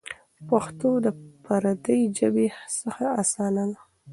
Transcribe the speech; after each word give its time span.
پښتو 0.47 0.89
د 1.05 1.07
پردۍ 1.43 2.01
ژبې 2.17 2.47
څخه 2.79 3.05
اسانه 3.21 3.63
ده. 3.71 3.79